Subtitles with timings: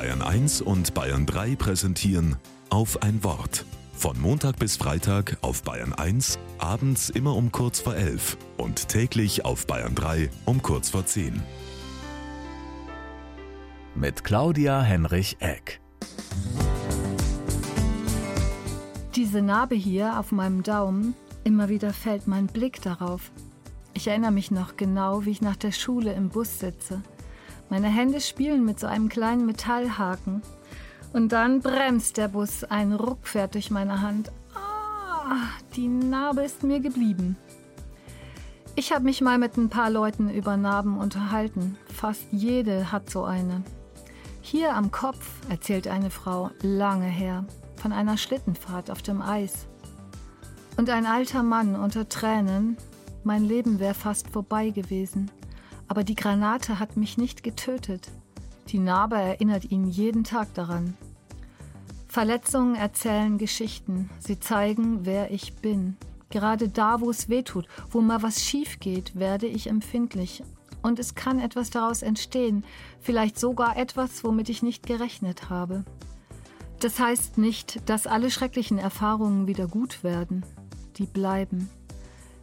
[0.00, 2.36] Bayern 1 und Bayern 3 präsentieren
[2.70, 3.66] auf ein Wort.
[3.92, 9.44] Von Montag bis Freitag auf Bayern 1, abends immer um kurz vor 11 und täglich
[9.44, 11.42] auf Bayern 3 um kurz vor 10.
[13.94, 15.82] Mit Claudia Henrich Eck.
[19.16, 23.30] Diese Narbe hier auf meinem Daumen, immer wieder fällt mein Blick darauf.
[23.92, 27.02] Ich erinnere mich noch genau, wie ich nach der Schule im Bus sitze.
[27.70, 30.42] Meine Hände spielen mit so einem kleinen Metallhaken.
[31.12, 34.30] Und dann bremst der Bus, ein Ruck fährt durch meine Hand.
[34.54, 37.36] Ah, die Narbe ist mir geblieben.
[38.74, 41.76] Ich habe mich mal mit ein paar Leuten über Narben unterhalten.
[41.92, 43.62] Fast jede hat so eine.
[44.40, 47.44] Hier am Kopf, erzählt eine Frau, lange her,
[47.76, 49.68] von einer Schlittenfahrt auf dem Eis.
[50.76, 52.76] Und ein alter Mann unter Tränen,
[53.22, 55.30] mein Leben wäre fast vorbei gewesen.
[55.90, 58.12] Aber die Granate hat mich nicht getötet.
[58.68, 60.96] Die Narbe erinnert ihn jeden Tag daran.
[62.06, 64.08] Verletzungen erzählen Geschichten.
[64.20, 65.96] Sie zeigen, wer ich bin.
[66.28, 70.44] Gerade da, wo es weh tut, wo mal was schief geht, werde ich empfindlich.
[70.80, 72.64] Und es kann etwas daraus entstehen,
[73.00, 75.84] vielleicht sogar etwas, womit ich nicht gerechnet habe.
[76.78, 80.46] Das heißt nicht, dass alle schrecklichen Erfahrungen wieder gut werden.
[80.98, 81.68] Die bleiben.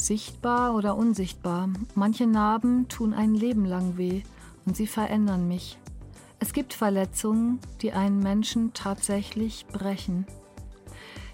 [0.00, 4.22] Sichtbar oder unsichtbar, manche Narben tun ein Leben lang weh
[4.64, 5.78] und sie verändern mich.
[6.38, 10.26] Es gibt Verletzungen, die einen Menschen tatsächlich brechen.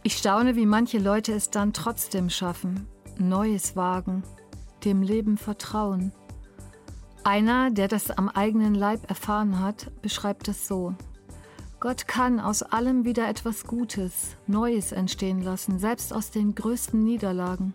[0.02, 4.24] Ich staune, wie manche Leute es dann trotzdem schaffen, Neues wagen,
[4.84, 6.10] dem Leben vertrauen.
[7.22, 10.96] Einer, der das am eigenen Leib erfahren hat, beschreibt es so.
[11.78, 17.72] Gott kann aus allem wieder etwas Gutes, Neues entstehen lassen, selbst aus den größten Niederlagen.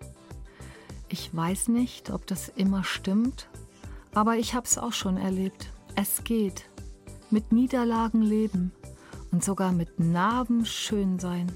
[1.14, 3.50] Ich weiß nicht, ob das immer stimmt,
[4.14, 5.70] aber ich habe es auch schon erlebt.
[5.96, 6.70] Es geht.
[7.30, 8.72] Mit Niederlagen leben
[9.34, 11.52] und sogar mit Narben schön sein.